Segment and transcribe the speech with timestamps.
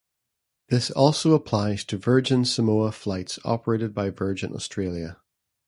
[0.69, 5.21] This also applies to Virgin Samoa flights operated by Virgin Australia.